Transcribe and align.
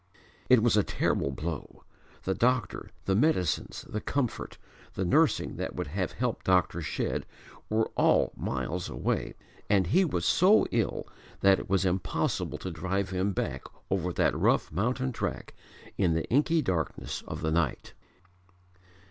It 0.49 0.63
was 0.63 0.75
a 0.75 0.81
terrible 0.83 1.29
blow: 1.29 1.83
the 2.23 2.33
doctor, 2.33 2.89
the 3.05 3.13
medicines, 3.15 3.85
the 3.87 4.01
comfort, 4.01 4.57
the 4.95 5.05
nursing 5.05 5.57
that 5.57 5.75
would 5.75 5.85
have 5.85 6.13
helped 6.13 6.47
Dr. 6.47 6.81
Shedd 6.81 7.27
were 7.69 7.91
all 7.95 8.33
miles 8.35 8.89
away 8.89 9.35
and 9.69 9.85
he 9.85 10.03
was 10.03 10.25
so 10.25 10.65
ill 10.71 11.07
that 11.41 11.59
it 11.59 11.69
was 11.69 11.85
impossible 11.85 12.57
to 12.57 12.71
drive 12.71 13.11
him 13.11 13.31
back 13.31 13.61
over 13.91 14.11
that 14.13 14.35
rough 14.35 14.71
mountain 14.71 15.11
track 15.11 15.53
in 15.99 16.15
the 16.15 16.27
inky 16.31 16.63
darkness 16.63 17.21
of 17.27 17.41
the 17.43 17.51
night. 17.51 17.93